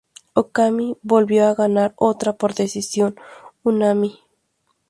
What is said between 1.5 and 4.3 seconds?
ganar otra por decisión unánime.